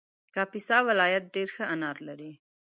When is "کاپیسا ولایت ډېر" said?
0.35-1.47